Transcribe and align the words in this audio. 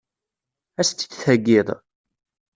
Ad 0.79 0.83
as-tt-id-theggiḍ? 0.85 1.67